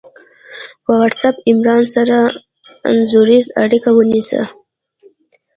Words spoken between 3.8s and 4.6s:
ونیسه